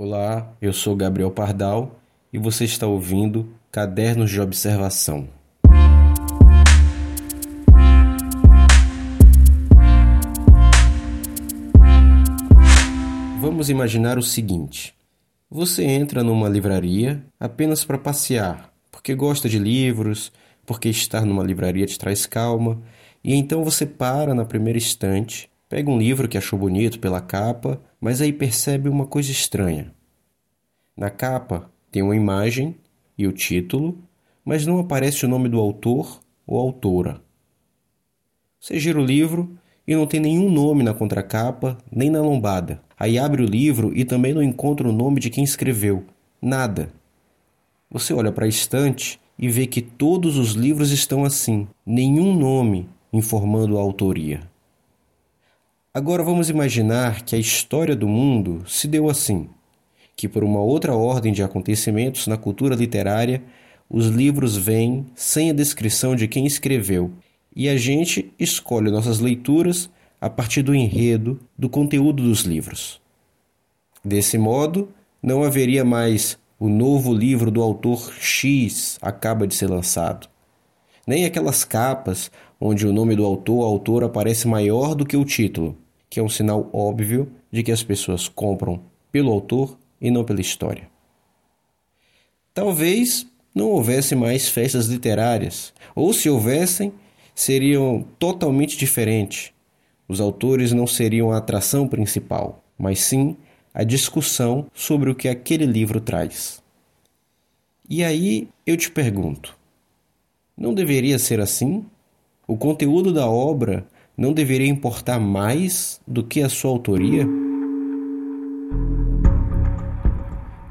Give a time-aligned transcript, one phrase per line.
[0.00, 1.98] Olá, eu sou Gabriel Pardal
[2.32, 5.28] e você está ouvindo Cadernos de Observação.
[13.40, 14.94] Vamos imaginar o seguinte:
[15.50, 20.30] você entra numa livraria apenas para passear, porque gosta de livros,
[20.64, 22.80] porque estar numa livraria te traz calma,
[23.24, 27.80] e então você para na primeira estante Pega um livro que achou bonito pela capa,
[28.00, 29.92] mas aí percebe uma coisa estranha.
[30.96, 32.74] Na capa tem uma imagem
[33.18, 33.98] e o título,
[34.44, 37.20] mas não aparece o nome do autor ou autora.
[38.58, 42.80] Você gira o livro e não tem nenhum nome na contracapa nem na lombada.
[42.98, 46.04] Aí abre o livro e também não encontra o nome de quem escreveu.
[46.40, 46.90] Nada.
[47.90, 52.88] Você olha para a estante e vê que todos os livros estão assim, nenhum nome
[53.12, 54.40] informando a autoria.
[55.92, 59.48] Agora vamos imaginar que a história do mundo se deu assim:
[60.14, 63.42] que por uma outra ordem de acontecimentos na cultura literária,
[63.88, 67.10] os livros vêm sem a descrição de quem escreveu,
[67.56, 69.90] e a gente escolhe nossas leituras
[70.20, 73.00] a partir do enredo, do conteúdo dos livros.
[74.04, 74.90] Desse modo,
[75.22, 80.28] não haveria mais o novo livro do autor X acaba de ser lançado.
[81.06, 85.24] Nem aquelas capas onde o nome do autor ou autor aparece maior do que o
[85.24, 85.76] título
[86.08, 90.40] que é um sinal óbvio de que as pessoas compram pelo autor e não pela
[90.40, 90.88] história.
[92.54, 96.92] Talvez não houvesse mais festas literárias, ou se houvessem,
[97.34, 99.52] seriam totalmente diferentes.
[100.08, 103.36] Os autores não seriam a atração principal, mas sim
[103.74, 106.62] a discussão sobre o que aquele livro traz.
[107.88, 109.56] E aí eu te pergunto:
[110.56, 111.84] não deveria ser assim?
[112.46, 113.86] O conteúdo da obra
[114.18, 117.24] não deveria importar mais do que a sua autoria?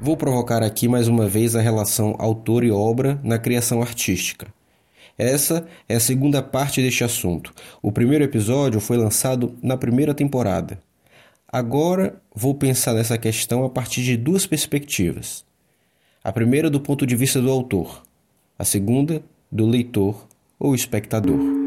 [0.00, 4.46] Vou provocar aqui mais uma vez a relação autor e obra na criação artística.
[5.18, 7.52] Essa é a segunda parte deste assunto.
[7.82, 10.80] O primeiro episódio foi lançado na primeira temporada.
[11.48, 15.44] Agora vou pensar nessa questão a partir de duas perspectivas.
[16.22, 18.02] A primeira do ponto de vista do autor,
[18.56, 20.26] a segunda do leitor
[20.58, 21.61] ou espectador.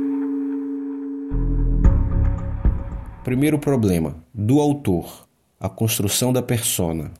[3.25, 5.27] Primeiro problema: do autor,
[5.59, 7.11] a construção da persona.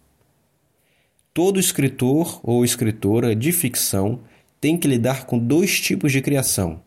[1.34, 4.20] Todo escritor ou escritora de ficção
[4.62, 6.80] tem que lidar com dois tipos de criação.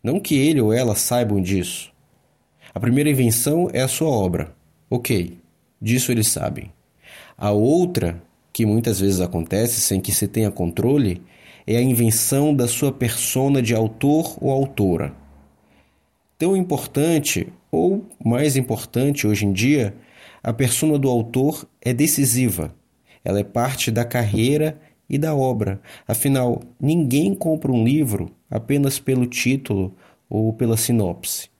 [0.00, 1.92] Não que ele ou ela saibam disso.
[2.72, 4.54] A primeira invenção é a sua obra.
[4.88, 5.36] Ok,
[5.82, 6.72] disso eles sabem.
[7.36, 8.22] A outra,
[8.52, 11.20] que muitas vezes acontece sem que se tenha controle,
[11.66, 15.12] é a invenção da sua persona de autor ou autora.
[16.38, 19.94] Tão importante ou mais importante hoje em dia,
[20.42, 22.74] a persona do autor é decisiva.
[23.24, 25.80] Ela é parte da carreira e da obra.
[26.06, 29.94] Afinal, ninguém compra um livro apenas pelo título
[30.28, 31.50] ou pela sinopse.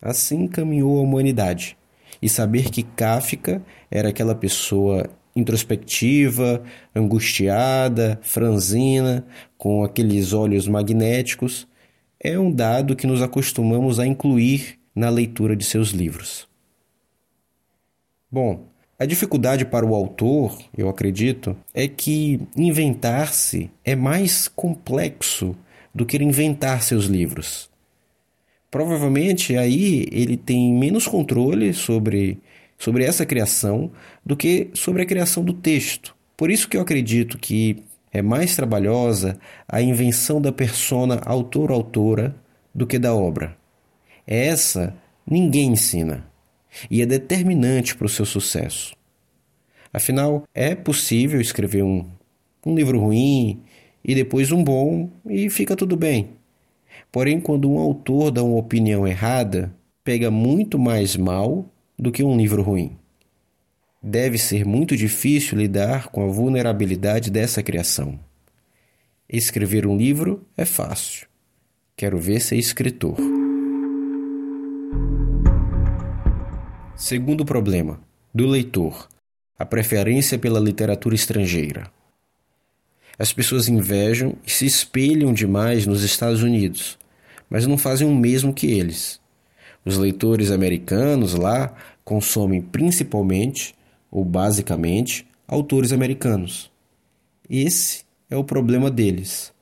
[0.00, 1.76] Assim caminhou a humanidade.
[2.20, 6.62] E saber que Kafka era aquela pessoa introspectiva,
[6.94, 9.24] angustiada, franzina,
[9.56, 11.66] com aqueles olhos magnéticos,
[12.20, 16.48] é um dado que nos acostumamos a incluir na leitura de seus livros.
[18.30, 18.66] Bom,
[18.98, 25.56] a dificuldade para o autor, eu acredito, é que inventar-se é mais complexo
[25.94, 27.68] do que inventar seus livros.
[28.70, 32.38] Provavelmente aí ele tem menos controle sobre,
[32.78, 33.90] sobre essa criação
[34.24, 36.14] do que sobre a criação do texto.
[36.36, 37.82] Por isso que eu acredito que
[38.12, 39.38] é mais trabalhosa
[39.68, 42.34] a invenção da persona autor-autora
[42.74, 43.56] do que da obra.
[44.26, 44.94] Essa
[45.26, 46.26] ninguém ensina
[46.90, 48.94] e é determinante para o seu sucesso.
[49.92, 52.06] Afinal, é possível escrever um,
[52.64, 53.62] um livro ruim
[54.04, 56.30] e depois um bom e fica tudo bem.
[57.10, 61.66] Porém, quando um autor dá uma opinião errada, pega muito mais mal
[61.98, 62.96] do que um livro ruim.
[64.02, 68.18] Deve ser muito difícil lidar com a vulnerabilidade dessa criação.
[69.28, 71.28] Escrever um livro é fácil.
[71.96, 73.41] Quero ver ser escritor.
[76.96, 78.00] Segundo problema,
[78.34, 79.08] do leitor,
[79.58, 81.90] a preferência pela literatura estrangeira.
[83.18, 86.98] As pessoas invejam e se espelham demais nos Estados Unidos,
[87.48, 89.20] mas não fazem o mesmo que eles.
[89.84, 91.74] Os leitores americanos lá
[92.04, 93.74] consomem principalmente,
[94.10, 96.70] ou basicamente, autores americanos.
[97.48, 99.52] Esse é o problema deles.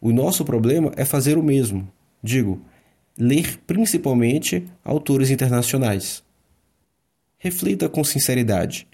[0.00, 1.90] O nosso problema é fazer o mesmo.
[2.22, 2.60] Digo,
[3.18, 6.22] ler principalmente autores internacionais.
[7.44, 8.88] Reflita com sinceridade.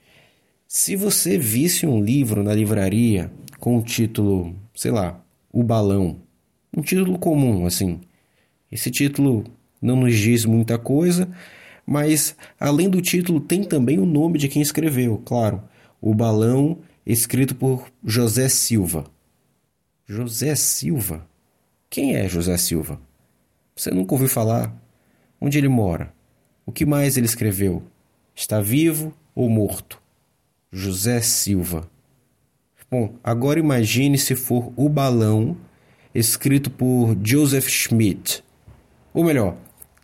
[0.67, 3.31] Se você visse um livro na livraria
[3.61, 6.21] com o título, sei lá, O Balão,
[6.77, 8.01] um título comum assim,
[8.69, 9.45] esse título
[9.81, 11.31] não nos diz muita coisa,
[11.87, 15.63] mas além do título tem também o nome de quem escreveu, claro,
[16.01, 19.05] O Balão, escrito por José Silva.
[20.09, 21.25] José Silva?
[21.89, 23.01] Quem é José Silva?
[23.77, 24.77] Você nunca ouviu falar?
[25.41, 26.13] Onde ele mora?
[26.67, 27.85] O que mais ele escreveu?
[28.41, 30.01] Está vivo ou morto?
[30.73, 31.87] José Silva.
[32.91, 35.55] Bom, agora imagine se for O Balão,
[36.15, 38.43] escrito por Joseph Schmidt.
[39.13, 39.59] Ou melhor,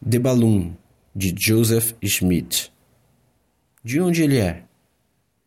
[0.07, 0.75] The Balloon,
[1.15, 2.71] de Joseph Schmidt.
[3.83, 4.65] De onde ele é?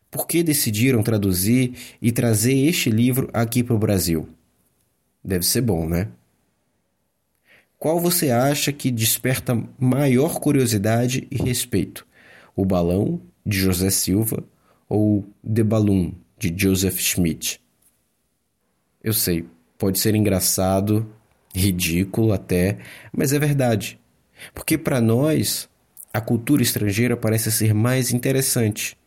[0.10, 4.28] Por que decidiram traduzir e trazer este livro aqui para o Brasil?
[5.24, 6.08] Deve ser bom, né?
[7.78, 12.09] Qual você acha que desperta maior curiosidade e respeito?
[12.60, 14.44] O Balão, de José Silva,
[14.90, 17.62] ou The Balloon, de Joseph Schmidt?
[19.02, 19.46] Eu sei,
[19.78, 21.10] pode ser engraçado,
[21.56, 22.80] ridículo até,
[23.14, 23.98] mas é verdade.
[24.54, 25.70] Porque para nós,
[26.14, 28.98] a cultura estrangeira parece ser mais interessante.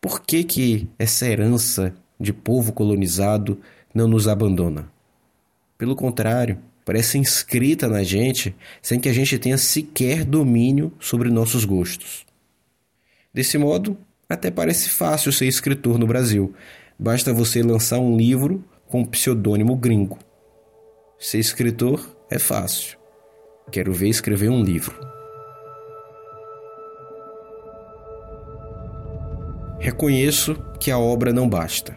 [0.00, 3.60] Por que, que essa herança de povo colonizado
[3.94, 4.90] não nos abandona?
[5.78, 11.64] Pelo contrário, parece inscrita na gente sem que a gente tenha sequer domínio sobre nossos
[11.64, 12.26] gostos.
[13.36, 16.54] Desse modo, até parece fácil ser escritor no Brasil.
[16.98, 20.18] Basta você lançar um livro com pseudônimo gringo.
[21.18, 22.96] Ser escritor é fácil.
[23.70, 24.98] Quero ver escrever um livro.
[29.80, 31.94] Reconheço que a obra não basta.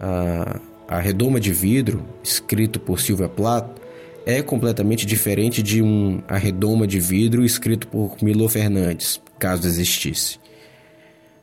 [0.00, 3.78] A, a Redoma de Vidro, escrito por Silvia Plath,
[4.26, 10.42] é completamente diferente de um A Redoma de Vidro escrito por Milo Fernandes, caso existisse.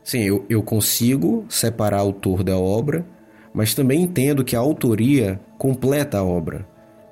[0.03, 3.06] Sim, eu, eu consigo separar autor da obra,
[3.53, 6.68] mas também entendo que a autoria completa a obra.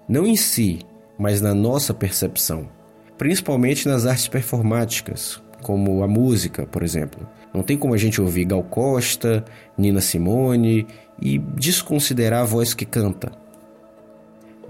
[0.08, 0.80] Não em si,
[1.18, 2.68] mas na nossa percepção,
[3.18, 7.28] principalmente nas artes performáticas, como a música, por exemplo.
[7.54, 9.44] Não tem como a gente ouvir Gal Costa,
[9.78, 10.88] Nina Simone
[11.22, 13.32] e desconsiderar a voz que canta.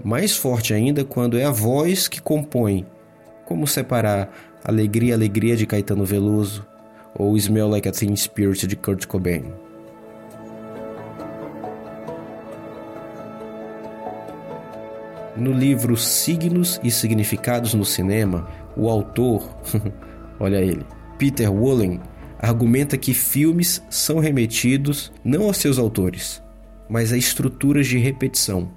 [0.04, 2.86] Mais forte ainda quando é a voz que compõe.
[3.44, 4.30] Como separar
[4.64, 6.66] Alegria, Alegria de Caetano Veloso
[7.14, 9.44] ou Smell Like a Teen Spirit de Kurt Cobain.
[15.36, 19.48] No livro Signos e Significados no Cinema, o autor,
[20.38, 20.84] olha ele,
[21.18, 22.00] Peter Wollen,
[22.38, 26.42] argumenta que filmes são remetidos não aos seus autores,
[26.88, 28.70] mas a estruturas de repetição.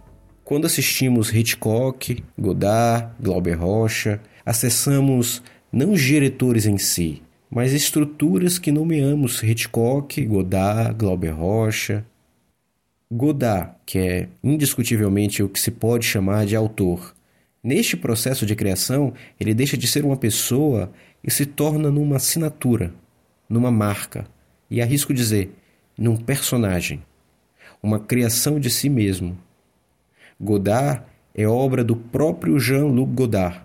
[0.44, 5.42] Quando assistimos Hitchcock, Godard, Glauber Rocha, acessamos
[5.72, 12.04] não os diretores em si, mas estruturas que nomeamos Hitchcock, Godard, Glauber Rocha,
[13.12, 17.14] Godard, que é indiscutivelmente o que se pode chamar de autor.
[17.64, 20.92] Neste processo de criação, ele deixa de ser uma pessoa
[21.24, 22.92] e se torna numa assinatura,
[23.48, 24.26] numa marca,
[24.68, 25.54] e arrisco dizer,
[25.96, 27.04] num personagem,
[27.84, 29.38] uma criação de si mesmo.
[30.42, 31.04] Godard
[31.36, 33.62] é obra do próprio Jean-Luc Godard.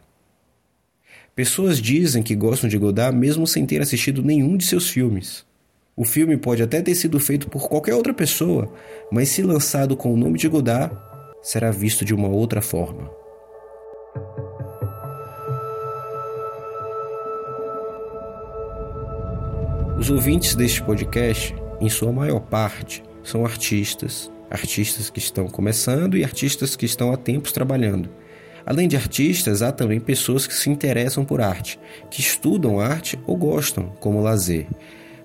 [1.39, 5.47] Pessoas dizem que gostam de Godard mesmo sem ter assistido nenhum de seus filmes.
[5.97, 8.75] O filme pode até ter sido feito por qualquer outra pessoa,
[9.09, 10.97] mas se lançado com o nome de Godard,
[11.41, 13.09] será visto de uma outra forma.
[19.97, 26.25] Os ouvintes deste podcast, em sua maior parte, são artistas, artistas que estão começando e
[26.25, 28.11] artistas que estão há tempos trabalhando.
[28.69, 33.35] Além de artistas, há também pessoas que se interessam por arte, que estudam arte ou
[33.35, 34.67] gostam como lazer.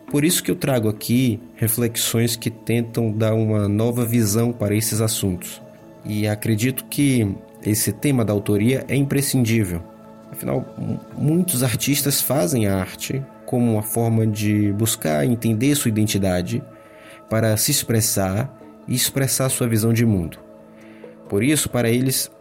[0.10, 5.02] Por isso que eu trago aqui reflexões que tentam dar uma nova visão para esses
[5.02, 5.62] assuntos.
[6.06, 7.36] E acredito que
[7.66, 9.84] esse tema da autoria é imprescindível.
[10.32, 10.66] Afinal,
[11.18, 16.64] muitos artistas fazem arte como uma forma de buscar entender sua identidade
[17.30, 18.58] para se expressar
[18.88, 20.40] e expressar sua visão de mundo.
[21.28, 22.32] Por isso, para eles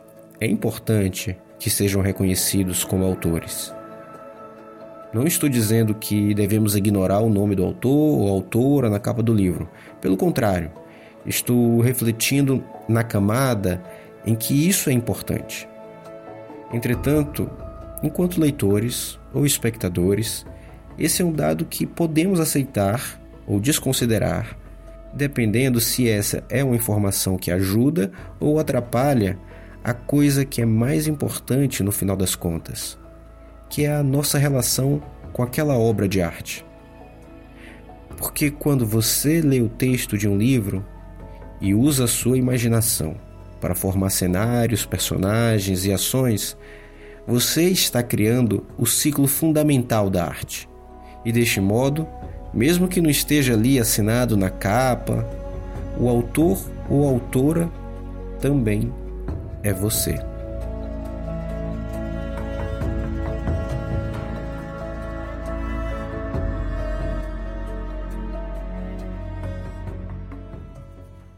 [0.42, 3.72] é importante que sejam reconhecidos como autores.
[5.14, 9.32] Não estou dizendo que devemos ignorar o nome do autor ou autora na capa do
[9.32, 9.68] livro.
[10.00, 10.72] Pelo contrário,
[11.24, 13.80] estou refletindo na camada
[14.26, 15.68] em que isso é importante.
[16.72, 17.48] Entretanto,
[18.02, 20.44] enquanto leitores ou espectadores,
[20.98, 24.58] esse é um dado que podemos aceitar ou desconsiderar,
[25.14, 29.38] dependendo se essa é uma informação que ajuda ou atrapalha
[29.84, 32.98] a coisa que é mais importante no final das contas
[33.72, 36.62] que é a nossa relação com aquela obra de arte.
[38.18, 40.84] Porque quando você lê o texto de um livro
[41.58, 43.16] e usa a sua imaginação
[43.62, 46.54] para formar cenários, personagens e ações,
[47.26, 50.68] você está criando o ciclo fundamental da arte.
[51.24, 52.06] E deste modo,
[52.52, 55.26] mesmo que não esteja ali assinado na capa,
[55.98, 57.70] o autor ou autora
[58.38, 58.92] também
[59.62, 60.18] é você.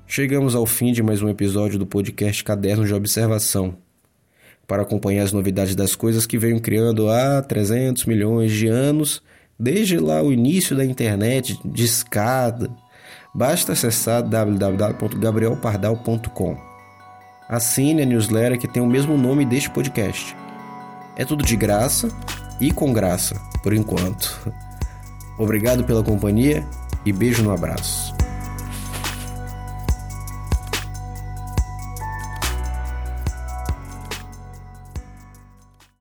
[0.07, 3.77] Chegamos ao fim de mais um episódio do podcast Caderno de Observação.
[4.65, 9.21] Para acompanhar as novidades das coisas que venho criando há 300 milhões de anos,
[9.59, 12.71] desde lá o início da internet, de escada,
[13.35, 16.74] basta acessar www.gabrielpardal.com.
[17.49, 20.37] Assine a newsletter que tem o mesmo nome deste podcast.
[21.17, 22.09] É tudo de graça
[22.61, 24.53] e com graça, por enquanto.
[25.39, 26.65] Obrigado pela companhia
[27.05, 28.24] e beijo no abraço.